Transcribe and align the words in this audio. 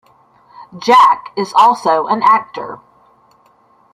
Jack 0.79 1.31
is 1.37 1.53
also 1.53 2.07
an 2.07 2.23
actor. 2.23 2.79